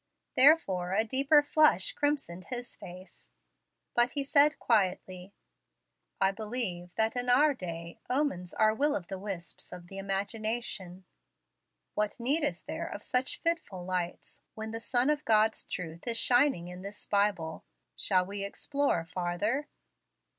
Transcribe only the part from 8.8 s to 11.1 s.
of the wisps of the imagination.